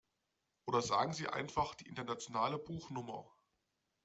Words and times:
Oder 0.65 0.81
sagen 0.81 1.13
Sie 1.13 1.27
einfach 1.27 1.75
die 1.75 1.85
internationale 1.87 2.57
Buchnummer. 2.57 3.29